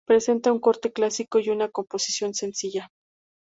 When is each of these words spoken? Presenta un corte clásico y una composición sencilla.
Presenta 0.07 0.51
un 0.51 0.59
corte 0.59 0.91
clásico 0.91 1.37
y 1.37 1.49
una 1.51 1.69
composición 1.69 2.33
sencilla. 2.33 2.89